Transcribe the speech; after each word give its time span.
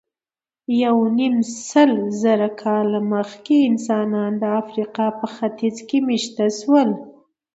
یونیمسلزره 0.81 2.49
کاله 2.61 2.99
مخکې 3.13 3.55
انسانان 3.69 4.31
د 4.41 4.43
افریقا 4.61 5.07
په 5.19 5.27
ختیځ 5.35 5.77
کې 5.87 5.97
مېشته 6.07 6.45
شول. 6.59 6.89